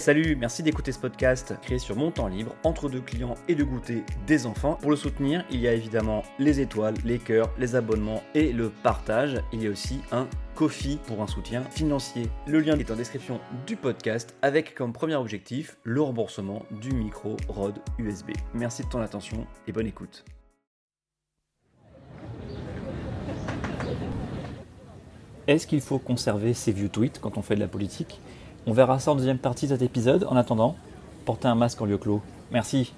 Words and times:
Salut, 0.00 0.34
merci 0.34 0.62
d'écouter 0.62 0.92
ce 0.92 0.98
podcast 0.98 1.52
créé 1.60 1.78
sur 1.78 1.94
mon 1.94 2.10
temps 2.10 2.26
libre, 2.26 2.54
entre 2.64 2.88
deux 2.88 3.02
clients 3.02 3.34
et 3.48 3.54
de 3.54 3.62
goûter 3.62 4.02
des 4.26 4.46
enfants. 4.46 4.78
Pour 4.80 4.90
le 4.90 4.96
soutenir, 4.96 5.44
il 5.50 5.60
y 5.60 5.68
a 5.68 5.74
évidemment 5.74 6.22
les 6.38 6.58
étoiles, 6.60 6.94
les 7.04 7.18
cœurs, 7.18 7.50
les 7.58 7.74
abonnements 7.74 8.22
et 8.34 8.50
le 8.50 8.70
partage. 8.70 9.42
Il 9.52 9.62
y 9.62 9.66
a 9.66 9.70
aussi 9.70 10.00
un 10.10 10.26
Kofi 10.54 10.98
pour 11.06 11.20
un 11.20 11.26
soutien 11.26 11.64
financier. 11.64 12.30
Le 12.46 12.60
lien 12.60 12.78
est 12.78 12.90
en 12.90 12.96
description 12.96 13.40
du 13.66 13.76
podcast 13.76 14.34
avec 14.40 14.74
comme 14.74 14.94
premier 14.94 15.16
objectif 15.16 15.76
le 15.84 16.00
remboursement 16.00 16.64
du 16.80 16.92
micro 16.94 17.36
Rode 17.48 17.80
USB. 17.98 18.30
Merci 18.54 18.84
de 18.84 18.88
ton 18.88 19.02
attention 19.02 19.46
et 19.66 19.72
bonne 19.72 19.86
écoute. 19.86 20.24
Est-ce 25.46 25.66
qu'il 25.66 25.82
faut 25.82 25.98
conserver 25.98 26.54
ses 26.54 26.72
vieux 26.72 26.88
tweets 26.88 27.18
quand 27.20 27.36
on 27.36 27.42
fait 27.42 27.56
de 27.56 27.60
la 27.60 27.68
politique? 27.68 28.18
On 28.70 28.72
verra 28.72 29.00
ça 29.00 29.10
en 29.10 29.16
deuxième 29.16 29.38
partie 29.38 29.66
de 29.66 29.72
cet 29.72 29.82
épisode. 29.82 30.28
En 30.30 30.36
attendant, 30.36 30.76
portez 31.24 31.48
un 31.48 31.56
masque 31.56 31.82
en 31.82 31.86
lieu 31.86 31.98
clos. 31.98 32.22
Merci. 32.52 32.92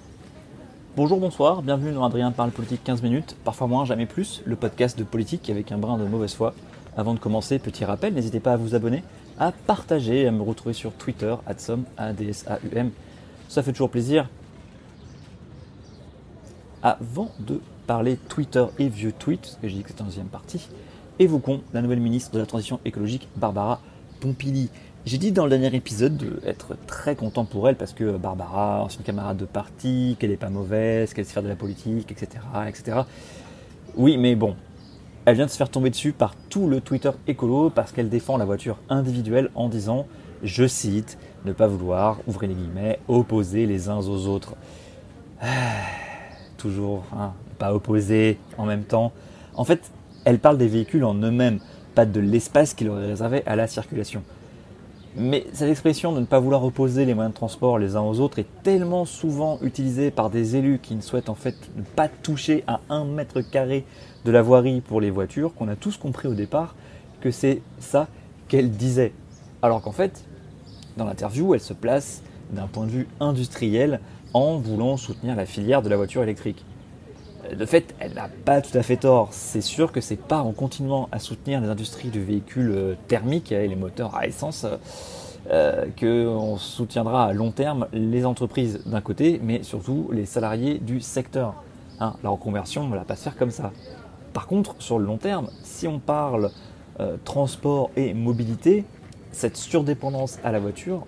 Bonjour, 0.95 1.19
bonsoir, 1.19 1.63
bienvenue 1.63 1.93
dans 1.93 2.03
Adrien 2.03 2.29
parle 2.29 2.51
politique 2.51 2.83
15 2.83 3.01
minutes, 3.01 3.35
parfois 3.43 3.65
moins, 3.65 3.83
jamais 3.83 4.05
plus, 4.05 4.43
le 4.45 4.55
podcast 4.55 4.99
de 4.99 5.03
politique 5.03 5.49
avec 5.49 5.71
un 5.71 5.79
brin 5.79 5.97
de 5.97 6.03
mauvaise 6.03 6.35
foi. 6.35 6.53
Avant 6.95 7.15
de 7.15 7.19
commencer, 7.19 7.57
petit 7.57 7.85
rappel, 7.85 8.13
n'hésitez 8.13 8.39
pas 8.39 8.53
à 8.53 8.55
vous 8.55 8.75
abonner, 8.75 9.03
à 9.39 9.51
partager, 9.51 10.27
à 10.27 10.31
me 10.31 10.43
retrouver 10.43 10.73
sur 10.73 10.91
Twitter, 10.91 11.33
adsom, 11.47 11.85
ADSAUM. 11.97 12.91
Ça 13.49 13.63
fait 13.63 13.71
toujours 13.71 13.89
plaisir. 13.89 14.29
Avant 16.83 17.31
de 17.39 17.59
parler 17.87 18.17
Twitter 18.29 18.65
et 18.77 18.89
vieux 18.89 19.11
tweets, 19.11 19.41
parce 19.41 19.55
que 19.55 19.67
j'ai 19.67 19.77
dit 19.77 19.81
que 19.81 19.89
c'était 19.89 20.03
en 20.03 20.05
deuxième 20.05 20.27
partie, 20.27 20.69
évoquons 21.17 21.61
la 21.73 21.81
nouvelle 21.81 21.99
ministre 21.99 22.31
de 22.31 22.37
la 22.37 22.45
Transition 22.45 22.79
écologique, 22.85 23.27
Barbara 23.37 23.81
Pompili. 24.19 24.69
J'ai 25.05 25.17
dit 25.17 25.33
dans 25.33 25.43
le 25.43 25.49
dernier 25.49 25.75
épisode 25.75 26.15
d'être 26.15 26.77
très 26.87 27.17
content 27.17 27.43
pour 27.43 27.67
elle 27.67 27.75
parce 27.75 27.91
que 27.91 28.15
Barbara, 28.15 28.81
ancienne 28.81 29.03
camarade 29.03 29.35
de 29.35 29.43
parti, 29.43 30.15
qu'elle 30.17 30.29
n'est 30.29 30.37
pas 30.37 30.47
mauvaise, 30.47 31.13
qu'elle 31.13 31.25
sait 31.25 31.33
faire 31.33 31.43
de 31.43 31.49
la 31.49 31.57
politique, 31.57 32.09
etc., 32.09 32.41
etc. 32.69 33.01
Oui, 33.97 34.15
mais 34.15 34.35
bon, 34.35 34.55
elle 35.25 35.35
vient 35.35 35.45
de 35.45 35.51
se 35.51 35.57
faire 35.57 35.69
tomber 35.69 35.89
dessus 35.89 36.13
par 36.13 36.35
tout 36.49 36.69
le 36.69 36.79
Twitter 36.79 37.11
écolo 37.27 37.69
parce 37.69 37.91
qu'elle 37.91 38.07
défend 38.07 38.37
la 38.37 38.45
voiture 38.45 38.77
individuelle 38.87 39.49
en 39.55 39.67
disant, 39.67 40.07
je 40.41 40.65
cite, 40.65 41.17
ne 41.43 41.51
pas 41.51 41.67
vouloir, 41.67 42.19
ouvrez 42.25 42.47
les 42.47 42.55
guillemets, 42.55 42.99
opposer 43.09 43.65
les 43.65 43.89
uns 43.89 43.97
aux 43.97 44.27
autres. 44.27 44.55
toujours, 46.57 47.03
hein, 47.11 47.33
pas 47.59 47.73
opposer 47.73 48.37
en 48.57 48.65
même 48.65 48.85
temps. 48.85 49.11
En 49.55 49.65
fait, 49.65 49.91
elle 50.23 50.39
parle 50.39 50.57
des 50.57 50.69
véhicules 50.69 51.03
en 51.03 51.15
eux-mêmes, 51.15 51.59
pas 51.93 52.05
de 52.05 52.21
l'espace 52.21 52.73
qui 52.73 52.85
leur 52.85 52.95
réservé 52.95 53.43
à 53.45 53.57
la 53.57 53.67
circulation. 53.67 54.23
Mais 55.15 55.45
cette 55.53 55.69
expression 55.69 56.11
de 56.11 56.19
ne 56.19 56.25
pas 56.25 56.39
vouloir 56.39 56.63
opposer 56.63 57.05
les 57.05 57.13
moyens 57.13 57.33
de 57.33 57.37
transport 57.37 57.77
les 57.77 57.95
uns 57.95 58.01
aux 58.01 58.19
autres 58.19 58.39
est 58.39 58.47
tellement 58.63 59.05
souvent 59.05 59.59
utilisée 59.61 60.09
par 60.09 60.31
des 60.31 60.55
élus 60.55 60.79
qui 60.81 60.95
ne 60.95 61.01
souhaitent 61.01 61.29
en 61.29 61.35
fait 61.35 61.55
pas 61.95 62.07
toucher 62.07 62.63
à 62.65 62.79
un 62.89 63.05
mètre 63.05 63.41
carré 63.41 63.85
de 64.25 64.31
la 64.31 64.41
voirie 64.41 64.81
pour 64.81 65.01
les 65.01 65.11
voitures 65.11 65.53
qu'on 65.53 65.67
a 65.67 65.75
tous 65.75 65.97
compris 65.97 66.27
au 66.27 66.33
départ 66.33 66.75
que 67.21 67.29
c'est 67.29 67.61
ça 67.79 68.07
qu'elle 68.47 68.71
disait. 68.71 69.13
Alors 69.61 69.83
qu'en 69.83 69.91
fait, 69.91 70.25
dans 70.97 71.05
l'interview, 71.05 71.53
elle 71.53 71.61
se 71.61 71.73
place 71.73 72.23
d'un 72.51 72.67
point 72.67 72.87
de 72.87 72.91
vue 72.91 73.07
industriel 73.19 73.99
en 74.33 74.57
voulant 74.57 74.97
soutenir 74.97 75.35
la 75.35 75.45
filière 75.45 75.83
de 75.83 75.89
la 75.89 75.95
voiture 75.95 76.23
électrique. 76.23 76.65
De 77.51 77.65
fait, 77.65 77.93
elle 77.99 78.13
n'a 78.13 78.29
pas 78.45 78.61
tout 78.61 78.75
à 78.77 78.83
fait 78.83 78.97
tort. 78.97 79.29
C'est 79.31 79.61
sûr 79.61 79.91
que 79.91 79.99
c'est 79.99 80.15
pas 80.15 80.39
en 80.39 80.53
continuant 80.53 81.09
à 81.11 81.19
soutenir 81.19 81.59
les 81.59 81.67
industries 81.67 82.09
du 82.09 82.23
véhicule 82.23 82.71
euh, 82.71 82.95
thermique 83.07 83.51
et 83.51 83.67
les 83.67 83.75
moteurs 83.75 84.15
à 84.15 84.27
essence 84.27 84.65
euh, 85.51 85.85
qu'on 85.99 86.57
soutiendra 86.57 87.25
à 87.25 87.33
long 87.33 87.51
terme 87.51 87.87
les 87.91 88.25
entreprises 88.25 88.81
d'un 88.85 89.01
côté, 89.01 89.41
mais 89.43 89.61
surtout 89.63 90.09
les 90.13 90.25
salariés 90.25 90.79
du 90.79 91.01
secteur. 91.01 91.55
Hein, 91.99 92.15
la 92.23 92.29
reconversion, 92.29 92.83
on 92.83 92.87
ne 92.87 92.95
va 92.95 93.03
pas 93.03 93.17
se 93.17 93.23
faire 93.23 93.35
comme 93.35 93.51
ça. 93.51 93.71
Par 94.31 94.47
contre, 94.47 94.75
sur 94.79 94.97
le 94.97 95.05
long 95.05 95.17
terme, 95.17 95.49
si 95.61 95.85
on 95.85 95.99
parle 95.99 96.49
euh, 97.01 97.17
transport 97.25 97.91
et 97.97 98.13
mobilité, 98.13 98.85
cette 99.31 99.57
surdépendance 99.57 100.39
à 100.45 100.53
la 100.53 100.59
voiture, 100.59 101.05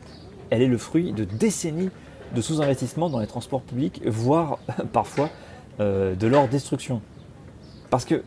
elle 0.50 0.62
est 0.62 0.68
le 0.68 0.78
fruit 0.78 1.13
de 1.13 1.24
décennies 1.24 1.90
de 2.35 2.41
sous-investissement 2.41 3.09
dans 3.09 3.19
les 3.19 3.28
transports 3.28 3.62
publics, 3.62 4.01
voire 4.06 4.59
parfois 4.91 5.29
euh, 5.80 6.16
de 6.16 6.28
leur 6.28 6.47
destruction. 6.47 7.02
Parce 7.90 8.06
que 8.06 8.24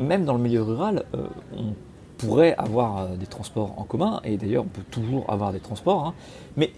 même 0.00 0.24
dans 0.24 0.34
le 0.34 0.40
milieu 0.40 0.62
rural, 0.62 1.04
euh, 1.14 1.26
on 1.56 1.74
pourrait 2.18 2.54
avoir 2.56 2.98
euh, 2.98 3.16
des 3.16 3.26
transports 3.26 3.74
en 3.78 3.84
commun, 3.84 4.20
et 4.24 4.36
d'ailleurs 4.36 4.64
on 4.64 4.68
peut 4.68 4.84
toujours 4.90 5.24
avoir 5.28 5.52
des 5.52 5.60
transports, 5.60 6.06
hein. 6.06 6.14
mais 6.56 6.72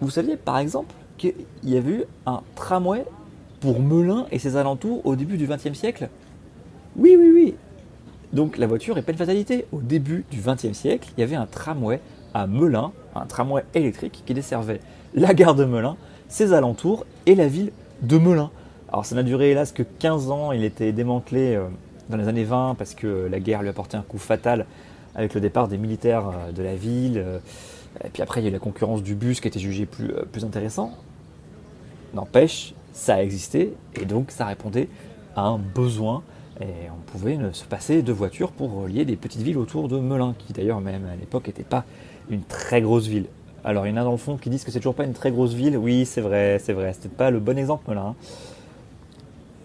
vous 0.00 0.10
saviez 0.10 0.36
par 0.36 0.58
exemple 0.58 0.94
qu'il 1.16 1.34
y 1.64 1.76
avait 1.76 1.92
eu 1.92 2.04
un 2.26 2.42
tramway 2.54 3.04
pour 3.60 3.80
Melun 3.80 4.26
et 4.30 4.38
ses 4.38 4.56
alentours 4.56 5.04
au 5.06 5.16
début 5.16 5.38
du 5.38 5.46
XXe 5.46 5.72
siècle? 5.72 6.08
Oui, 6.96 7.16
oui, 7.18 7.30
oui. 7.34 7.54
Donc 8.32 8.58
la 8.58 8.66
voiture 8.66 8.94
n'est 8.94 9.02
pas 9.02 9.12
une 9.12 9.18
fatalité. 9.18 9.66
Au 9.72 9.80
début 9.80 10.24
du 10.30 10.40
XXe 10.40 10.72
siècle, 10.72 11.08
il 11.16 11.20
y 11.20 11.24
avait 11.24 11.36
un 11.36 11.46
tramway 11.46 12.00
à 12.34 12.46
Melun, 12.46 12.92
un 13.14 13.26
tramway 13.26 13.64
électrique 13.74 14.22
qui 14.26 14.34
desservait 14.34 14.80
la 15.14 15.32
gare 15.32 15.54
de 15.54 15.64
Melun, 15.64 15.96
ses 16.28 16.52
alentours 16.52 17.06
et 17.24 17.34
la 17.34 17.48
ville 17.48 17.72
de 18.02 18.18
Melun. 18.18 18.50
Alors 18.96 19.04
ça 19.04 19.14
n'a 19.14 19.22
duré 19.22 19.50
hélas 19.50 19.72
que 19.72 19.82
15 19.82 20.30
ans, 20.30 20.52
il 20.52 20.64
était 20.64 20.90
démantelé 20.90 21.54
euh, 21.54 21.66
dans 22.08 22.16
les 22.16 22.28
années 22.28 22.44
20 22.44 22.76
parce 22.78 22.94
que 22.94 23.28
la 23.30 23.40
guerre 23.40 23.60
lui 23.60 23.68
a 23.68 23.74
porté 23.74 23.98
un 23.98 24.02
coup 24.02 24.16
fatal 24.16 24.64
avec 25.14 25.34
le 25.34 25.42
départ 25.42 25.68
des 25.68 25.76
militaires 25.76 26.28
euh, 26.28 26.50
de 26.50 26.62
la 26.62 26.76
ville. 26.76 27.18
Euh, 27.18 27.38
et 28.02 28.08
puis 28.08 28.22
après 28.22 28.40
il 28.40 28.44
y 28.44 28.46
a 28.46 28.48
eu 28.48 28.54
la 28.54 28.58
concurrence 28.58 29.02
du 29.02 29.14
bus 29.14 29.42
qui 29.42 29.48
était 29.48 29.58
jugé 29.58 29.84
plus, 29.84 30.14
plus 30.32 30.46
intéressant. 30.46 30.92
N'empêche, 32.14 32.72
ça 32.94 33.16
a 33.16 33.22
existé 33.22 33.74
et 34.00 34.06
donc 34.06 34.30
ça 34.30 34.46
répondait 34.46 34.88
à 35.36 35.42
un 35.42 35.58
besoin 35.58 36.22
et 36.62 36.88
on 36.88 37.10
pouvait 37.12 37.38
se 37.52 37.66
passer 37.66 38.00
de 38.00 38.12
voitures 38.14 38.50
pour 38.50 38.72
relier 38.72 39.04
des 39.04 39.16
petites 39.16 39.42
villes 39.42 39.58
autour 39.58 39.88
de 39.88 39.98
Melun, 39.98 40.34
qui 40.38 40.54
d'ailleurs 40.54 40.80
même 40.80 41.04
à 41.04 41.16
l'époque 41.16 41.48
n'était 41.48 41.64
pas 41.64 41.84
une 42.30 42.44
très 42.44 42.80
grosse 42.80 43.08
ville. 43.08 43.26
Alors 43.62 43.86
il 43.86 43.90
y 43.90 43.92
en 43.92 43.98
a 43.98 44.04
dans 44.04 44.12
le 44.12 44.16
fond 44.16 44.38
qui 44.38 44.48
disent 44.48 44.64
que 44.64 44.70
c'est 44.70 44.80
toujours 44.80 44.94
pas 44.94 45.04
une 45.04 45.12
très 45.12 45.32
grosse 45.32 45.52
ville. 45.52 45.76
Oui, 45.76 46.06
c'est 46.06 46.22
vrai, 46.22 46.58
c'est 46.64 46.72
vrai. 46.72 46.94
C'était 46.94 47.14
pas 47.14 47.30
le 47.30 47.40
bon 47.40 47.58
exemple 47.58 47.90
Melun. 47.90 48.00
Hein. 48.00 48.14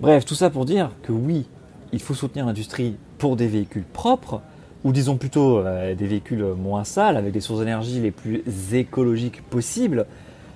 Bref, 0.01 0.25
tout 0.25 0.33
ça 0.33 0.49
pour 0.49 0.65
dire 0.65 0.89
que 1.03 1.11
oui, 1.11 1.45
il 1.93 2.01
faut 2.01 2.15
soutenir 2.15 2.47
l'industrie 2.47 2.95
pour 3.19 3.35
des 3.35 3.45
véhicules 3.45 3.83
propres, 3.83 4.41
ou 4.83 4.93
disons 4.93 5.15
plutôt 5.17 5.59
euh, 5.59 5.93
des 5.93 6.07
véhicules 6.07 6.43
moins 6.57 6.83
sales, 6.83 7.17
avec 7.17 7.31
des 7.31 7.39
sources 7.39 7.59
d'énergie 7.59 7.99
les 7.99 8.09
plus 8.09 8.41
écologiques 8.73 9.43
possibles, 9.43 10.07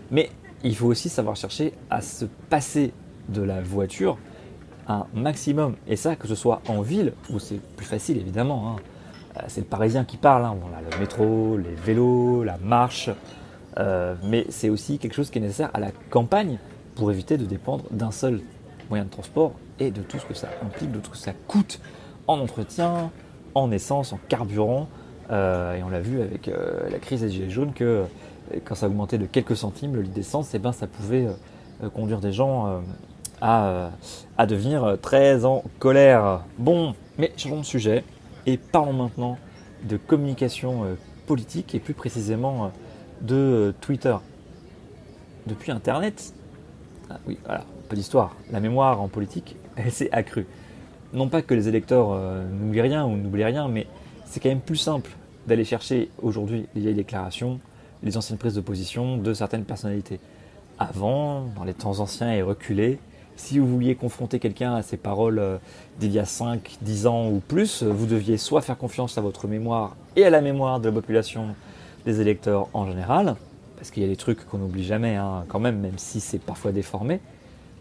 mais 0.10 0.32
il 0.64 0.76
faut 0.76 0.88
aussi 0.88 1.10
savoir 1.10 1.36
chercher 1.36 1.74
à 1.92 2.02
se 2.02 2.26
passer 2.50 2.92
de 3.30 3.44
la 3.44 3.62
voiture 3.62 4.18
un 4.88 5.06
maximum. 5.14 5.76
Et 5.88 5.96
ça, 5.96 6.16
que 6.16 6.28
ce 6.28 6.34
soit 6.34 6.64
en 6.68 6.82
ville, 6.82 7.14
où 7.30 7.38
c'est 7.38 7.62
plus 7.76 7.86
facile 7.86 8.18
évidemment. 8.18 8.72
Hein. 8.72 8.76
Euh, 9.38 9.42
c'est 9.48 9.62
le 9.62 9.68
Parisien 9.68 10.06
qui 10.06 10.18
parle, 10.18 10.44
hein. 10.44 10.56
le 10.92 11.00
métro, 11.00 11.56
les 11.58 11.76
vélos, 11.76 12.44
la 12.44 12.58
marche, 12.58 13.12
euh, 13.78 14.16
mais 14.24 14.48
c'est 14.50 14.70
aussi 14.70 14.98
quelque 14.98 15.14
chose 15.14 15.30
qui 15.30 15.38
est 15.38 15.42
nécessaire 15.42 15.70
à 15.76 15.80
la 15.80 15.92
campagne 16.10 16.58
pour 16.96 17.12
éviter 17.12 17.38
de 17.38 17.46
dépendre 17.46 17.84
d'un 17.92 18.10
seul 18.10 18.42
moyen 18.90 19.06
de 19.06 19.10
transport 19.10 19.54
et 19.80 19.92
de 19.92 20.02
tout 20.02 20.20
ce 20.20 20.26
que 20.26 20.34
ça 20.34 20.50
implique, 20.64 20.92
de 20.92 21.00
tout 21.00 21.14
ce 21.14 21.20
que 21.20 21.26
ça 21.26 21.34
coûte 21.48 21.80
en 22.28 22.40
entretien, 22.40 23.12
en 23.54 23.72
essence, 23.72 24.14
en 24.14 24.20
carburant. 24.28 24.88
Euh, 25.32 25.76
et 25.76 25.84
on 25.84 25.90
l'a 25.90 26.02
vu 26.02 26.22
avec 26.22 26.48
euh, 26.48 26.90
la 26.90 27.00
crise 27.00 27.22
des 27.22 27.30
Gilets 27.30 27.50
jaunes 27.50 27.74
que 27.74 27.84
euh, 28.54 28.60
quand 28.64 28.76
ça 28.76 28.88
augmentait 28.88 29.18
de 29.18 29.26
quelques 29.26 29.58
centimes 29.58 29.96
le 29.96 30.02
litre 30.02 30.14
d'essence, 30.14 30.54
eh 30.54 30.60
ben, 30.60 30.72
ça 30.72 30.88
pouvait 30.88 31.28
conduire 31.94 32.22
des 32.22 32.32
gens 32.32 32.82
à, 33.42 33.90
à, 34.38 34.46
devenir 34.46 34.98
très 35.02 35.44
en 35.44 35.64
colère. 35.80 36.42
Bon, 36.58 36.96
mais 37.18 37.34
changeons 37.36 37.60
de 37.60 37.66
sujet 37.66 38.04
et 38.46 38.58
parlons 38.58 38.94
maintenant 38.94 39.38
de 39.84 39.98
communication 39.98 40.96
politique 41.26 41.76
et 41.76 41.80
plus 41.80 41.94
précisément 41.94 42.72
de 43.22 43.74
Twitter. 43.82 44.16
Depuis 45.48 45.72
Internet, 45.72 46.34
ah 47.10 47.18
oui, 47.28 47.38
voilà, 47.46 47.66
peu 47.86 47.96
d'histoire. 47.96 48.36
La 48.52 48.60
mémoire 48.60 49.02
en 49.02 49.08
politique, 49.08 49.56
elle 49.76 49.92
s'est 49.92 50.10
accrue. 50.12 50.46
Non 51.14 51.28
pas 51.28 51.42
que 51.42 51.54
les 51.54 51.68
électeurs 51.68 52.12
euh, 52.12 52.44
n'oublient 52.50 52.82
rien 52.82 53.06
ou 53.06 53.16
n'oublient 53.16 53.46
rien, 53.46 53.68
mais 53.68 53.88
c'est 54.26 54.40
quand 54.40 54.50
même 54.50 54.60
plus 54.60 54.78
simple 54.78 55.12
d'aller 55.48 55.64
chercher 55.64 56.10
aujourd'hui 56.22 56.68
les 56.76 56.82
vieilles 56.82 56.96
déclarations, 56.96 57.60
les 58.04 58.18
anciennes 58.18 58.38
prises 58.38 58.56
de 58.56 58.62
position 58.62 59.18
de 59.18 59.34
certaines 59.34 59.64
personnalités. 59.64 60.20
Avant, 60.80 61.46
dans 61.56 61.64
les 61.64 61.74
temps 61.74 62.00
anciens 62.00 62.34
et 62.34 62.42
reculés, 62.42 63.00
si 63.38 63.60
vous 63.60 63.68
vouliez 63.68 63.96
confronter 63.96 64.40
quelqu'un 64.40 64.76
à 64.76 64.82
ses 64.82 64.98
paroles 64.98 65.40
euh, 65.40 65.58
d'il 66.00 66.12
y 66.12 66.20
a 66.20 66.26
5, 66.26 66.78
10 66.82 67.08
ans 67.08 67.30
ou 67.30 67.42
plus, 67.46 67.84
vous 67.84 68.06
deviez 68.06 68.38
soit 68.38 68.62
faire 68.62 68.78
confiance 68.78 69.18
à 69.18 69.22
votre 69.22 69.48
mémoire 69.48 69.96
et 70.16 70.26
à 70.26 70.30
la 70.30 70.42
mémoire 70.42 70.80
de 70.80 70.88
la 70.88 70.94
population 70.94 71.56
des 72.06 72.22
électeurs 72.22 72.68
en 72.74 72.88
général, 72.88 73.36
parce 73.78 73.92
qu'il 73.92 74.04
y 74.04 74.06
a 74.06 74.10
des 74.10 74.16
trucs 74.16 74.46
qu'on 74.46 74.60
n'oublie 74.60 74.86
jamais 74.86 75.16
hein, 75.16 75.44
quand 75.48 75.60
même, 75.60 75.80
même 75.80 75.98
si 75.98 76.20
c'est 76.20 76.40
parfois 76.40 76.72
déformé, 76.72 77.20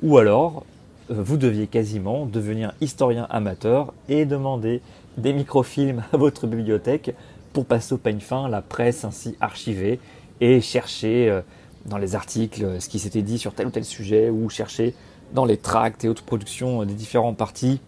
ou 0.04 0.18
alors, 0.18 0.64
euh, 1.10 1.14
vous 1.16 1.38
deviez 1.38 1.66
quasiment 1.66 2.26
devenir 2.26 2.74
historien 2.82 3.26
amateur 3.30 3.94
et 4.10 4.26
demander 4.26 4.82
des 5.16 5.32
microfilms 5.32 6.04
à 6.12 6.18
votre 6.18 6.46
bibliothèque 6.46 7.14
pour 7.54 7.64
passer 7.64 7.94
au 7.94 7.96
peigne 7.96 8.20
fin 8.20 8.46
la 8.48 8.60
presse 8.60 9.04
ainsi 9.04 9.34
archivée 9.40 9.98
et 10.42 10.60
chercher 10.60 11.40
dans 11.86 11.96
les 11.96 12.16
articles 12.16 12.80
ce 12.80 12.88
qui 12.88 12.98
s'était 12.98 13.22
dit 13.22 13.38
sur 13.38 13.54
tel 13.54 13.68
ou 13.68 13.70
tel 13.70 13.84
sujet 13.84 14.28
ou 14.28 14.50
chercher 14.50 14.92
dans 15.32 15.44
les 15.44 15.56
tracts 15.56 16.04
et 16.04 16.08
autres 16.08 16.24
productions 16.24 16.84
des 16.84 16.94
différents 16.94 17.32
partis 17.32 17.80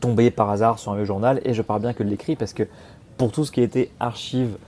tomber 0.00 0.30
par 0.30 0.50
hasard 0.50 0.78
sur 0.78 0.92
un 0.92 0.96
vieux 0.96 1.06
journal. 1.06 1.40
Et 1.46 1.54
je 1.54 1.62
parle 1.62 1.80
bien 1.80 1.94
que 1.94 2.02
de 2.02 2.10
l'écrit 2.10 2.36
parce 2.36 2.52
que 2.52 2.64
pour 3.16 3.32
tout 3.32 3.44
ce 3.44 3.50
qui 3.50 3.62
était 3.62 3.90
archive 3.98 4.58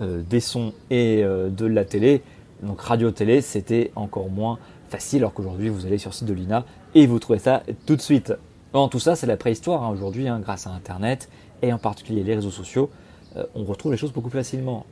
des 0.00 0.40
sons 0.40 0.72
et 0.90 1.22
de 1.22 1.66
la 1.66 1.84
télé, 1.84 2.22
donc 2.62 2.80
radio-télé, 2.80 3.40
c'était 3.40 3.92
encore 3.94 4.28
moins 4.28 4.58
facile, 4.92 5.20
alors 5.20 5.32
qu'aujourd'hui 5.32 5.70
vous 5.70 5.86
allez 5.86 5.96
sur 5.96 6.10
le 6.10 6.14
site 6.14 6.28
de 6.28 6.34
l'INA 6.34 6.66
et 6.94 7.06
vous 7.06 7.18
trouvez 7.18 7.38
ça 7.38 7.62
tout 7.86 7.96
de 7.96 8.02
suite. 8.02 8.34
Bon, 8.74 8.88
tout 8.88 9.00
ça 9.00 9.16
c'est 9.16 9.26
la 9.26 9.38
préhistoire 9.38 9.82
hein, 9.82 9.90
aujourd'hui, 9.90 10.28
hein, 10.28 10.38
grâce 10.38 10.66
à 10.66 10.70
Internet 10.70 11.30
et 11.62 11.72
en 11.72 11.78
particulier 11.78 12.22
les 12.22 12.34
réseaux 12.34 12.50
sociaux, 12.50 12.90
euh, 13.36 13.44
on 13.54 13.64
retrouve 13.64 13.92
les 13.92 13.98
choses 13.98 14.12
beaucoup 14.12 14.28
plus 14.28 14.40
facilement. 14.40 14.84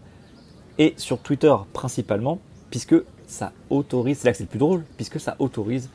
Et 0.78 0.94
sur 0.96 1.18
Twitter 1.18 1.54
principalement, 1.74 2.38
puisque 2.70 2.94
ça 3.26 3.52
autorise, 3.68 4.18
c'est 4.18 4.28
là 4.28 4.32
que 4.32 4.38
c'est 4.38 4.44
le 4.44 4.48
plus 4.48 4.58
drôle, 4.58 4.84
puisque 4.96 5.20
ça 5.20 5.36
autorise, 5.38 5.90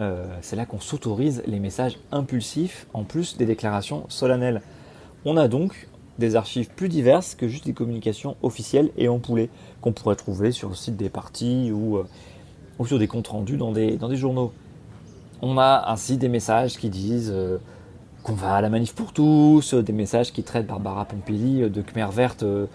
euh, 0.00 0.26
c'est 0.42 0.56
là 0.56 0.66
qu'on 0.66 0.80
s'autorise 0.80 1.44
les 1.46 1.60
messages 1.60 1.98
impulsifs 2.10 2.88
en 2.92 3.04
plus 3.04 3.36
des 3.36 3.46
déclarations 3.46 4.04
solennelles. 4.08 4.62
On 5.24 5.36
a 5.36 5.46
donc 5.46 5.88
des 6.18 6.34
archives 6.34 6.68
plus 6.70 6.88
diverses 6.88 7.36
que 7.36 7.46
juste 7.46 7.66
des 7.66 7.72
communications 7.72 8.36
officielles 8.42 8.90
et 8.96 9.08
empoulées 9.08 9.50
qu'on 9.80 9.92
pourrait 9.92 10.16
trouver 10.16 10.50
sur 10.50 10.68
le 10.68 10.74
site 10.74 10.96
des 10.96 11.08
partis 11.08 11.70
ou, 11.72 11.98
euh, 11.98 12.04
ou 12.78 12.86
sur 12.86 12.98
des 12.98 13.06
comptes 13.06 13.28
rendus 13.28 13.56
dans 13.56 13.72
des, 13.72 13.96
dans 13.96 14.08
des 14.08 14.16
journaux. 14.16 14.52
On 15.42 15.58
a 15.58 15.84
ainsi 15.88 16.16
des 16.16 16.28
messages 16.28 16.76
qui 16.76 16.88
disent 16.88 17.32
euh, 17.32 17.58
qu'on 18.22 18.34
va 18.34 18.54
à 18.54 18.60
la 18.60 18.70
manif 18.70 18.94
pour 18.94 19.12
tous, 19.12 19.74
des 19.74 19.92
messages 19.92 20.32
qui 20.32 20.42
traitent 20.42 20.66
Barbara 20.66 21.04
Pompili 21.04 21.68
de 21.68 21.82
Khmer 21.82 22.08
verte 22.12 22.42
euh, 22.42 22.66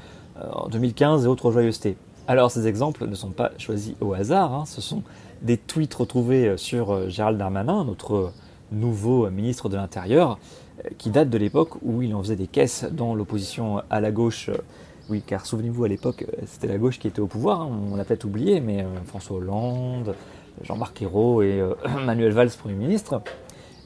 en 0.51 0.69
2015 0.69 1.25
et 1.25 1.27
autres 1.27 1.51
joyeusetés. 1.51 1.97
Alors 2.27 2.51
ces 2.51 2.67
exemples 2.67 3.07
ne 3.07 3.15
sont 3.15 3.31
pas 3.31 3.51
choisis 3.57 3.95
au 4.01 4.13
hasard, 4.13 4.53
hein. 4.53 4.63
ce 4.67 4.81
sont 4.81 5.01
des 5.41 5.57
tweets 5.57 5.93
retrouvés 5.95 6.57
sur 6.57 7.09
Gérald 7.09 7.37
Darmanin, 7.39 7.85
notre 7.85 8.33
nouveau 8.71 9.29
ministre 9.31 9.67
de 9.67 9.77
l'Intérieur, 9.77 10.37
qui 10.97 11.09
date 11.09 11.29
de 11.29 11.37
l'époque 11.37 11.71
où 11.81 12.01
il 12.01 12.13
en 12.13 12.21
faisait 12.21 12.35
des 12.35 12.47
caisses 12.47 12.85
dans 12.91 13.15
l'opposition 13.15 13.81
à 13.89 13.99
la 13.99 14.11
gauche. 14.11 14.49
Oui, 15.09 15.23
car 15.25 15.47
souvenez-vous, 15.47 15.85
à 15.85 15.87
l'époque, 15.87 16.25
c'était 16.45 16.67
la 16.67 16.77
gauche 16.77 16.99
qui 16.99 17.07
était 17.07 17.19
au 17.19 17.25
pouvoir, 17.25 17.61
hein, 17.61 17.71
on 17.91 17.95
l'a 17.95 18.05
peut-être 18.05 18.25
oublié, 18.25 18.61
mais 18.61 18.83
euh, 18.83 18.87
François 19.05 19.37
Hollande, 19.37 20.13
Jean-Marc 20.61 21.01
Ayrault 21.01 21.41
et 21.41 21.59
euh, 21.59 21.73
Manuel 22.05 22.31
Valls, 22.31 22.51
Premier 22.51 22.75
ministre. 22.75 23.23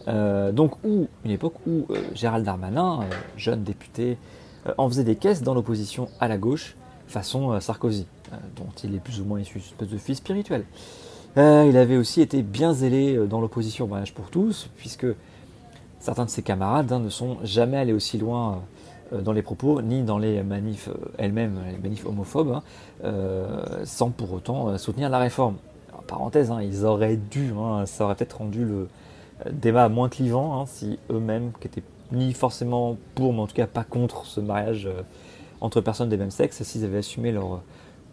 Euh, 0.09 0.51
donc, 0.51 0.83
où, 0.83 1.07
une 1.23 1.31
époque 1.31 1.53
où 1.65 1.87
Gérald 2.13 2.45
Darmanin, 2.45 3.05
jeune 3.37 3.63
député, 3.63 4.17
en 4.77 4.89
faisait 4.89 5.05
des 5.05 5.15
caisses 5.15 5.43
dans 5.43 5.53
l'opposition 5.53 6.09
à 6.19 6.27
la 6.27 6.37
gauche, 6.37 6.75
façon 7.07 7.57
Sarkozy, 7.61 8.05
dont 8.57 8.67
il 8.83 8.93
est 8.95 8.99
plus 8.99 9.21
ou 9.21 9.25
moins 9.25 9.39
issu, 9.39 9.59
une 9.59 9.63
espèce 9.63 9.89
de 9.89 9.97
fils 9.97 10.17
spirituel. 10.17 10.65
il 11.37 11.77
avait 11.77 11.97
aussi 11.97 12.19
été 12.21 12.41
bien 12.41 12.73
zélé 12.73 13.15
dans 13.27 13.39
l'opposition 13.39 13.85
au 13.85 13.87
mariage 13.87 14.13
pour 14.13 14.29
tous, 14.29 14.69
puisque 14.75 15.05
certains 16.03 16.25
de 16.25 16.29
ses 16.29 16.41
camarades 16.41 16.91
hein, 16.91 16.99
ne 16.99 17.07
sont 17.07 17.37
jamais 17.43 17.77
allés 17.77 17.93
aussi 17.93 18.17
loin 18.17 18.51
euh, 18.51 18.55
dans 19.21 19.31
les 19.31 19.41
propos, 19.41 19.81
ni 19.81 20.03
dans 20.03 20.17
les 20.17 20.43
manifs 20.43 20.87
euh, 20.87 21.11
elles-mêmes, 21.17 21.59
les 21.71 21.77
manifs 21.77 22.05
homophobes, 22.05 22.51
hein, 22.51 22.63
euh, 23.03 23.81
sans 23.85 24.09
pour 24.09 24.33
autant 24.33 24.77
soutenir 24.77 25.09
la 25.09 25.19
réforme. 25.19 25.55
En 25.97 26.01
parenthèse, 26.01 26.51
hein, 26.51 26.61
ils 26.61 26.85
auraient 26.85 27.17
dû, 27.17 27.53
ça 27.85 28.05
aurait 28.05 28.15
peut-être 28.15 28.37
rendu 28.37 28.65
le 28.65 28.87
débat 29.51 29.89
moins 29.89 30.09
clivant 30.09 30.65
si 30.65 30.99
eux-mêmes, 31.09 31.51
qui 31.59 31.67
étaient 31.67 31.83
ni 32.11 32.33
forcément 32.33 32.97
pour, 33.15 33.33
mais 33.33 33.39
en 33.39 33.47
tout 33.47 33.55
cas 33.55 33.67
pas 33.67 33.83
contre 33.83 34.25
ce 34.25 34.39
mariage 34.39 34.89
entre 35.61 35.81
personnes 35.81 36.09
des 36.09 36.17
mêmes 36.17 36.31
sexes, 36.31 36.61
s'ils 36.63 36.83
avaient 36.83 36.99
assumé 36.99 37.31
leur 37.31 37.61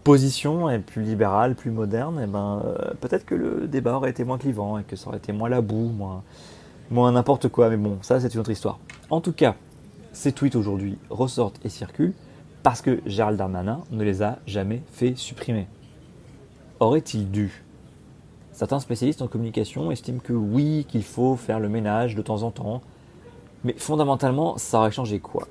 position 0.04 0.68
plus 0.82 1.02
libérale, 1.02 1.54
plus 1.54 1.70
moderne, 1.70 2.20
et 2.20 2.24
eh 2.24 2.26
ben, 2.26 2.62
peut-être 3.00 3.26
que 3.26 3.34
le 3.34 3.66
débat 3.66 3.96
aurait 3.96 4.10
été 4.10 4.24
moins 4.24 4.38
clivant 4.38 4.78
et 4.78 4.84
que 4.84 4.96
ça 4.96 5.08
aurait 5.08 5.18
été 5.18 5.32
moins 5.32 5.48
la 5.48 5.60
boue, 5.60 5.90
moins 6.90 7.12
n'importe 7.12 7.48
quoi, 7.48 7.68
mais 7.70 7.76
bon, 7.76 7.98
ça 8.02 8.20
c'est 8.20 8.32
une 8.34 8.40
autre 8.40 8.50
histoire. 8.50 8.78
En 9.10 9.20
tout 9.20 9.32
cas, 9.32 9.56
ces 10.12 10.32
tweets 10.32 10.56
aujourd'hui 10.56 10.98
ressortent 11.08 11.60
et 11.64 11.68
circulent 11.68 12.14
parce 12.62 12.82
que 12.82 13.00
Gérald 13.06 13.38
Darmanin 13.38 13.80
ne 13.90 14.04
les 14.04 14.22
a 14.22 14.38
jamais 14.46 14.82
fait 14.92 15.16
supprimer. 15.16 15.66
Aurait-il 16.78 17.30
dû? 17.30 17.64
Certains 18.52 18.80
spécialistes 18.80 19.22
en 19.22 19.28
communication 19.28 19.90
estiment 19.90 20.20
que 20.22 20.32
oui, 20.32 20.84
qu'il 20.88 21.04
faut 21.04 21.36
faire 21.36 21.60
le 21.60 21.68
ménage 21.68 22.14
de 22.14 22.22
temps 22.22 22.42
en 22.42 22.50
temps, 22.50 22.82
mais 23.64 23.74
fondamentalement, 23.78 24.58
ça 24.58 24.80
aurait 24.80 24.90
changé 24.90 25.18
quoi? 25.20 25.48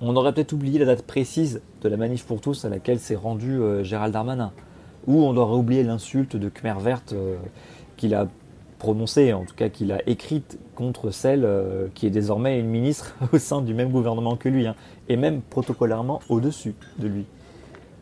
On 0.00 0.16
aurait 0.16 0.32
peut-être 0.32 0.52
oublié 0.52 0.78
la 0.78 0.86
date 0.86 1.02
précise 1.02 1.60
de 1.82 1.88
la 1.88 1.96
manif 1.96 2.24
pour 2.24 2.40
tous 2.40 2.64
à 2.64 2.68
laquelle 2.68 2.98
s'est 2.98 3.14
rendu 3.14 3.60
euh, 3.60 3.84
Gérald 3.84 4.12
Darmanin, 4.12 4.52
ou 5.06 5.22
on 5.22 5.36
aurait 5.36 5.56
oublié 5.56 5.82
l'insulte 5.82 6.36
de 6.36 6.48
Khmer 6.48 6.74
Verte 6.80 7.12
euh, 7.12 7.36
qu'il 7.96 8.14
a 8.14 8.26
prononcée, 8.82 9.32
en 9.32 9.44
tout 9.44 9.54
cas 9.54 9.68
qu'il 9.68 9.92
a 9.92 10.00
écrite 10.08 10.58
contre 10.74 11.12
celle 11.12 11.44
euh, 11.44 11.86
qui 11.94 12.04
est 12.04 12.10
désormais 12.10 12.58
une 12.58 12.66
ministre 12.66 13.14
au 13.32 13.38
sein 13.38 13.62
du 13.62 13.74
même 13.74 13.92
gouvernement 13.92 14.34
que 14.34 14.48
lui, 14.48 14.66
hein, 14.66 14.74
et 15.08 15.16
même 15.16 15.40
protocolairement 15.40 16.18
au-dessus 16.28 16.74
de 16.98 17.06
lui. 17.06 17.24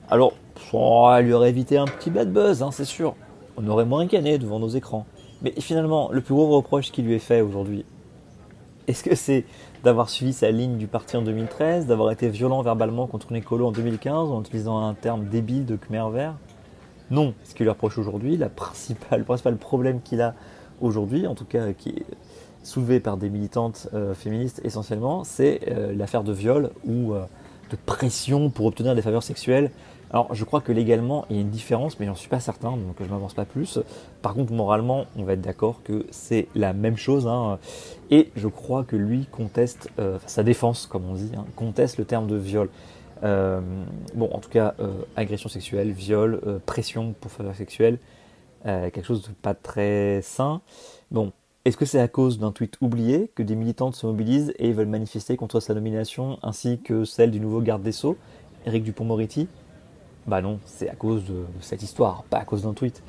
Alors, 0.08 0.32
ça 0.72 1.20
lui 1.20 1.34
aurait 1.34 1.50
évité 1.50 1.76
un 1.76 1.84
petit 1.84 2.08
bad 2.08 2.32
buzz, 2.32 2.62
hein, 2.62 2.70
c'est 2.72 2.86
sûr. 2.86 3.14
On 3.58 3.68
aurait 3.68 3.84
moins 3.84 4.06
gagné 4.06 4.38
devant 4.38 4.58
nos 4.58 4.70
écrans. 4.70 5.04
Mais 5.42 5.52
finalement, 5.58 6.08
le 6.12 6.22
plus 6.22 6.32
gros 6.32 6.48
reproche 6.48 6.90
qui 6.90 7.02
lui 7.02 7.12
est 7.12 7.18
fait 7.18 7.42
aujourd'hui, 7.42 7.84
est-ce 8.88 9.04
que 9.04 9.14
c'est 9.14 9.44
d'avoir 9.84 10.08
suivi 10.08 10.32
sa 10.32 10.50
ligne 10.50 10.78
du 10.78 10.86
parti 10.86 11.14
en 11.18 11.22
2013, 11.22 11.88
d'avoir 11.88 12.10
été 12.10 12.30
violent 12.30 12.62
verbalement 12.62 13.06
contre 13.06 13.34
Nicolo 13.34 13.66
en 13.66 13.72
2015 13.72 14.30
en 14.30 14.40
utilisant 14.40 14.78
un 14.78 14.94
terme 14.94 15.26
débile 15.26 15.66
de 15.66 15.76
Khmer 15.76 16.10
vert? 16.10 16.36
Non. 17.10 17.34
Ce 17.44 17.54
qu'il 17.54 17.64
lui 17.64 17.70
reproche 17.70 17.98
aujourd'hui, 17.98 18.38
le 18.38 18.48
principal 18.48 19.56
problème 19.58 20.00
qu'il 20.00 20.22
a 20.22 20.34
aujourd'hui, 20.80 21.26
en 21.26 21.34
tout 21.34 21.44
cas 21.44 21.72
qui 21.72 21.90
est 21.90 22.06
soulevé 22.62 23.00
par 23.00 23.16
des 23.16 23.30
militantes 23.30 23.88
euh, 23.94 24.14
féministes 24.14 24.60
essentiellement, 24.64 25.24
c'est 25.24 25.60
euh, 25.68 25.94
l'affaire 25.94 26.24
de 26.24 26.32
viol 26.32 26.70
ou 26.84 27.14
euh, 27.14 27.24
de 27.70 27.76
pression 27.86 28.50
pour 28.50 28.66
obtenir 28.66 28.94
des 28.94 29.02
faveurs 29.02 29.22
sexuelles. 29.22 29.70
Alors 30.12 30.34
je 30.34 30.44
crois 30.44 30.60
que 30.60 30.72
légalement 30.72 31.24
il 31.30 31.36
y 31.36 31.38
a 31.38 31.42
une 31.42 31.50
différence, 31.50 32.00
mais 32.00 32.06
j'en 32.06 32.16
suis 32.16 32.28
pas 32.28 32.40
certain, 32.40 32.72
donc 32.72 32.96
je 33.00 33.04
m'avance 33.04 33.32
pas 33.32 33.44
plus. 33.44 33.78
Par 34.22 34.34
contre 34.34 34.52
moralement, 34.52 35.06
on 35.16 35.22
va 35.22 35.34
être 35.34 35.40
d'accord 35.40 35.80
que 35.84 36.04
c'est 36.10 36.48
la 36.56 36.72
même 36.72 36.96
chose. 36.96 37.28
Hein. 37.28 37.58
et 38.10 38.30
je 38.34 38.48
crois 38.48 38.82
que 38.82 38.96
lui 38.96 39.26
conteste, 39.30 39.88
sa 40.26 40.42
défense 40.42 40.86
comme 40.86 41.08
on 41.08 41.14
dit, 41.14 41.30
hein, 41.36 41.44
conteste 41.54 41.96
le 41.98 42.04
terme 42.04 42.26
de 42.26 42.34
viol. 42.34 42.68
bon, 43.22 44.28
en 44.32 44.38
tout 44.40 44.50
cas, 44.50 44.74
agression 45.14 45.48
sexuelle, 45.48 45.92
viol, 45.92 46.40
pression 46.66 47.14
pour 47.20 47.30
faveurs 47.30 47.54
sexuelles, 47.54 47.98
euh, 48.66 48.90
quelque 48.90 49.06
chose 49.06 49.22
de 49.22 49.32
pas 49.32 49.54
très 49.54 50.20
sain. 50.22 50.60
Bon, 51.10 51.32
est-ce 51.64 51.76
que 51.76 51.84
c'est 51.84 52.00
à 52.00 52.08
cause 52.08 52.38
d'un 52.38 52.52
tweet 52.52 52.76
oublié 52.80 53.30
que 53.34 53.42
des 53.42 53.54
militantes 53.54 53.94
se 53.94 54.06
mobilisent 54.06 54.54
et 54.58 54.72
veulent 54.72 54.86
manifester 54.86 55.36
contre 55.36 55.60
sa 55.60 55.74
nomination 55.74 56.38
ainsi 56.42 56.80
que 56.80 57.04
celle 57.04 57.30
du 57.30 57.40
nouveau 57.40 57.60
garde 57.60 57.82
des 57.82 57.92
Sceaux, 57.92 58.16
Éric 58.66 58.82
Dupont-Moretti 58.82 59.46
Bah 60.26 60.40
non, 60.40 60.58
c'est 60.64 60.88
à 60.88 60.94
cause 60.94 61.24
de, 61.24 61.44
cette 61.60 61.82
histoire, 61.82 62.22
pas 62.24 62.38
à 62.38 62.44
cause 62.44 62.62
d'un 62.62 62.72
tweet. 62.72 63.02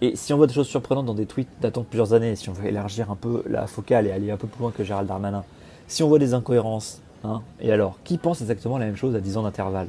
Et 0.00 0.16
si 0.16 0.32
on 0.32 0.36
voit 0.36 0.46
des 0.46 0.54
choses 0.54 0.68
surprenantes 0.68 1.06
dans 1.06 1.14
des 1.14 1.26
tweets 1.26 1.48
datant 1.60 1.80
de 1.80 1.86
plusieurs 1.86 2.12
années, 2.12 2.36
si 2.36 2.48
on 2.48 2.52
veut 2.52 2.66
élargir 2.66 3.10
un 3.10 3.16
peu 3.16 3.42
la 3.46 3.66
focale 3.66 4.06
et 4.06 4.12
aller 4.12 4.30
un 4.30 4.36
peu 4.36 4.46
plus 4.46 4.60
loin 4.60 4.70
que 4.70 4.84
Gérald 4.84 5.08
Darmanin, 5.08 5.44
si 5.86 6.02
on 6.02 6.08
voit 6.08 6.18
des 6.18 6.34
incohérences, 6.34 7.00
hein, 7.24 7.42
et 7.60 7.72
alors, 7.72 7.98
qui 8.04 8.18
pense 8.18 8.42
exactement 8.42 8.78
la 8.78 8.86
même 8.86 8.96
chose 8.96 9.14
à 9.14 9.20
10 9.20 9.38
ans 9.38 9.42
d'intervalle? 9.42 9.88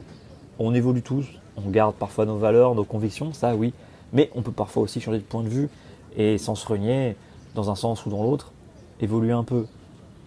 On 0.57 0.73
évolue 0.73 1.01
tous, 1.01 1.25
on 1.57 1.69
garde 1.69 1.95
parfois 1.95 2.25
nos 2.25 2.37
valeurs, 2.37 2.75
nos 2.75 2.85
convictions, 2.85 3.33
ça 3.33 3.55
oui, 3.55 3.73
mais 4.13 4.29
on 4.35 4.41
peut 4.41 4.51
parfois 4.51 4.83
aussi 4.83 5.01
changer 5.01 5.19
de 5.19 5.23
point 5.23 5.43
de 5.43 5.49
vue 5.49 5.69
et 6.15 6.37
sans 6.37 6.55
se 6.55 6.67
renier 6.67 7.15
dans 7.55 7.69
un 7.69 7.75
sens 7.75 8.05
ou 8.05 8.09
dans 8.09 8.23
l'autre, 8.23 8.51
évoluer 9.01 9.31
un 9.31 9.43
peu 9.43 9.65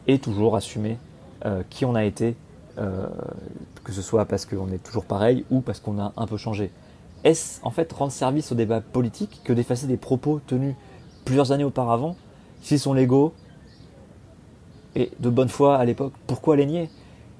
et 0.07 0.19
toujours 0.19 0.57
assumer 0.57 0.99
euh, 1.45 1.63
qui 1.71 1.85
on 1.85 1.95
a 1.95 2.05
été, 2.05 2.35
euh, 2.79 3.09
que 3.85 3.93
ce 3.93 4.03
soit 4.03 4.25
parce 4.25 4.47
qu'on 4.47 4.71
est 4.73 4.83
toujours 4.83 5.05
pareil 5.05 5.45
ou 5.51 5.61
parce 5.61 5.81
qu'on 5.81 5.99
a 5.99 6.13
un 6.17 6.27
peu 6.27 6.37
changé. 6.37 6.71
Est-ce 7.25 7.61
en 7.63 7.71
fait 7.71 7.93
rendre 7.93 8.13
service 8.13 8.51
au 8.53 8.55
débat 8.55 8.81
politique 8.81 9.41
que 9.45 9.53
d'effacer 9.53 9.87
des 9.87 9.97
propos 9.97 10.41
tenus 10.47 10.75
plusieurs 11.25 11.53
années 11.53 11.65
auparavant, 11.65 12.17
s'ils 12.63 12.81
sont 12.81 12.95
légaux 12.95 13.33
et 14.97 15.11
de 15.21 15.31
bonne 15.31 15.49
foi 15.49 15.77
à 15.77 15.85
l'époque? 15.85 16.13
Pourquoi 16.27 16.57
les 16.57 16.67
nier? 16.67 16.91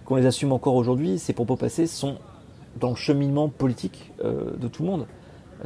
Qu'on 0.05 0.17
les 0.17 0.27
assume 0.27 0.53
encore 0.53 0.75
aujourd'hui, 0.75 1.19
ces 1.19 1.33
propos 1.33 1.57
passés 1.57 1.87
sont 1.87 2.17
dans 2.79 2.91
le 2.91 2.97
cheminement 2.97 3.49
politique 3.49 4.13
euh, 4.25 4.57
de 4.57 4.69
tout 4.69 4.83
le 4.83 4.89
monde 4.89 5.07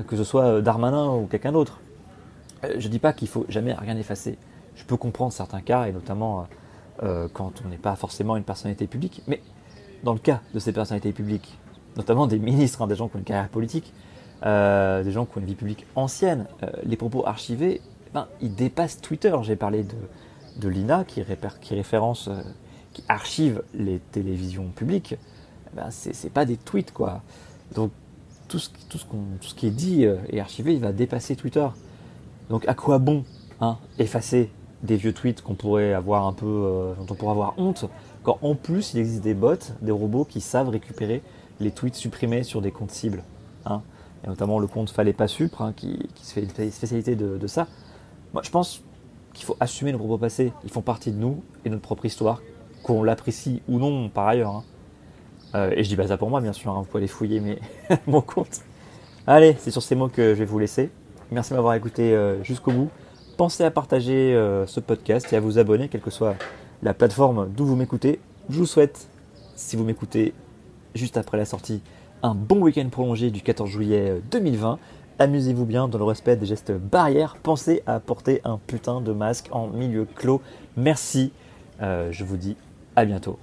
que 0.05 0.17
ce 0.17 0.25
soit 0.25 0.45
euh, 0.45 0.61
Darmanin 0.61 1.09
ou 1.11 1.26
quelqu'un 1.26 1.53
d'autre. 1.53 1.81
Euh, 2.65 2.75
je 2.79 2.87
ne 2.87 2.93
dis 2.93 2.99
pas 2.99 3.12
qu'il 3.12 3.29
faut 3.29 3.47
jamais 3.49 3.73
rien 3.73 3.97
effacer. 3.97 4.38
Je 4.75 4.85
peux 4.85 4.97
comprendre 4.97 5.33
certains 5.33 5.61
cas, 5.61 5.87
et 5.87 5.93
notamment 5.93 6.47
euh, 7.03 7.29
quand 7.33 7.62
on 7.65 7.69
n'est 7.69 7.76
pas 7.79 7.97
forcément 7.97 8.37
une 8.37 8.45
personnalité 8.45 8.87
publique, 8.87 9.23
mais 9.26 9.41
dans 10.03 10.12
le 10.12 10.19
cas 10.19 10.41
de 10.55 10.59
ces 10.59 10.73
personnalités 10.73 11.12
publiques, 11.12 11.59
notamment 11.97 12.26
des 12.26 12.38
ministres, 12.38 12.83
hein, 12.83 12.87
des 12.87 12.97
gens 12.97 13.09
qui 13.09 13.17
ont 13.17 13.21
une 13.21 13.25
carrière 13.25 13.49
politique, 13.49 13.93
des 14.43 15.12
gens 15.12 15.25
qui 15.25 15.38
ont 15.38 15.41
une 15.41 15.47
vie 15.47 15.55
publique 15.55 15.87
ancienne, 15.95 16.47
les 16.85 16.99
propos 16.99 17.26
archivés, 17.26 17.81
ben, 18.12 18.29
ils 18.43 18.55
dépassent 18.55 19.00
Twitter. 19.00 19.35
J'ai 19.43 19.57
parlé 19.57 19.83
de, 19.83 19.97
de 20.59 20.69
l'INA 20.69 21.05
qui, 21.05 21.23
qui 21.62 21.75
référence, 21.75 22.29
qui 22.93 23.03
archive 23.09 23.62
les 23.73 23.99
télévisions 23.99 24.69
publiques. 24.76 25.17
Ben, 25.75 25.87
c'est 25.91 26.31
pas 26.31 26.45
des 26.45 26.59
tweets, 26.59 26.93
quoi. 26.93 27.23
Donc 27.75 27.91
tout 28.49 28.59
ce, 28.59 28.71
tout, 28.88 28.99
qui 29.57 29.67
est 29.67 29.71
dit 29.71 30.05
et 30.05 30.41
archivé, 30.41 30.75
il 30.75 30.81
va 30.81 30.93
dépasser 30.93 31.37
Twitter. 31.37 31.67
Donc 32.50 32.67
à 32.69 32.75
quoi 32.75 32.99
bon 32.99 33.25
hein, 33.61 33.79
effacer 33.99 34.50
des 34.83 34.97
vieux 34.97 35.12
tweets 35.12 35.43
qu'on 35.43 35.55
pourrait 35.55 35.93
avoir 35.93 36.26
un 36.26 36.33
peu, 36.33 36.95
dont 36.99 37.07
on 37.11 37.15
pourrait 37.15 37.33
avoir 37.33 37.55
honte, 37.59 37.87
quand 38.23 38.38
en 38.43 38.55
plus 38.55 38.95
il 38.95 39.00
existe 39.00 39.23
des 39.23 39.35
bots, 39.35 39.55
des 39.83 39.93
robots 39.93 40.25
qui 40.25 40.41
savent 40.41 40.69
récupérer 40.69 41.23
les 41.61 41.71
tweets 41.71 41.95
supprimés 41.95 42.43
sur 42.43 42.61
des 42.61 42.71
comptes 42.71 42.91
cibles. 42.91 43.23
Hein, 43.65 43.83
et 44.25 44.29
notamment 44.29 44.59
le 44.59 44.67
compte 44.67 44.91
Fallait 44.91 45.12
pas 45.12 45.29
Supre, 45.29 45.62
hein, 45.62 45.73
qui, 45.75 45.99
se 46.23 46.33
fait 46.33 46.43
une 46.43 46.71
spécialité 46.71 47.17
de, 47.17 47.47
ça. 47.47 47.67
Moi, 48.33 48.43
je 48.45 48.50
pense 48.50 48.83
qu'il 49.33 49.45
faut 49.45 49.57
assumer 49.61 49.93
nos 49.93 49.99
propos 49.99 50.19
passés. 50.19 50.53
Ils 50.65 50.71
font 50.71 50.83
partie 50.83 51.12
de 51.12 51.19
nous 51.19 51.43
et 51.65 51.69
de 51.69 51.75
notre 51.75 51.83
propre 51.83 52.05
histoire, 52.05 52.43
qu'on 52.83 53.03
l'apprécie 53.03 53.62
ou 53.69 53.79
non 53.79 54.09
par 54.09 54.29
ailleurs. 54.29 54.65
Hein. 55.53 55.59
Euh, 55.59 55.73
et 55.75 55.85
je 55.85 55.88
dis 55.88 55.97
pas 55.97 56.09
ça 56.09 56.17
pour 56.17 56.31
moi, 56.31 56.41
bien 56.41 56.53
sûr, 56.53 56.73
vous 56.73 56.85
pouvez 56.85 57.00
aller 57.00 57.09
fouiller 57.09 57.41
mais 57.41 57.59
mon 58.07 58.21
compte. 58.21 58.61
Allez, 59.26 59.57
c'est 59.59 59.71
sur 59.71 59.83
ces 59.83 59.95
mots 59.95 60.09
que 60.09 60.35
je 60.35 60.38
vais 60.38 60.45
vous 60.45 60.59
laisser. 60.59 60.91
Merci 61.31 61.50
de 61.50 61.57
m'avoir 61.57 61.75
écouté 61.75 62.15
euh, 62.15 62.43
jusqu'au 62.45 62.73
bout. 62.73 62.91
Pensez 63.37 63.65
à 63.65 63.71
partager 63.71 64.35
euh, 64.35 64.67
ce 64.67 64.81
podcast 64.81 65.33
et 65.33 65.37
à 65.37 65.41
vous 65.41 65.59
abonner, 65.59 65.88
quelle 65.88 66.00
que 66.00 66.11
soit 66.11 66.37
la 66.83 66.95
plateforme 66.95 67.50
d'où 67.55 67.67
vous 67.67 67.76
m'écoutez. 67.76 68.21
Je 68.49 68.59
vous 68.59 68.67
souhaite, 68.67 69.09
si 69.57 69.76
vous 69.76 69.85
m'écoutez 69.85 70.33
juste 70.95 71.17
après 71.17 71.37
la 71.37 71.45
sortie, 71.45 71.83
un 72.23 72.35
bon 72.35 72.61
week-end 72.61 72.88
prolongé 72.88 73.31
du 73.31 73.43
14 73.43 73.69
juillet 73.69 74.21
2020. 74.31 74.79
Amusez-vous 75.19 75.65
bien 75.65 75.88
dans 75.88 75.99
le 75.99 76.05
respect 76.05 76.37
des 76.37 76.47
gestes 76.47 76.73
barrières. 76.73 77.37
Pensez 77.43 77.83
à 77.87 78.00
porter 78.00 78.41
un 78.45 78.59
putain 78.67 79.00
de 79.00 79.12
masque 79.12 79.49
en 79.50 79.67
milieu 79.67 80.07
clos. 80.15 80.41
Merci. 80.76 81.33
Je 81.81 82.25
vous 82.25 82.37
dis 82.37 82.57
à 82.97 83.05
bientôt. 83.05 83.38